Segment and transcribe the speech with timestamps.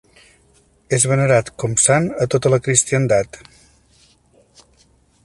[0.97, 3.39] És venerat com sant a tota la cristiandat.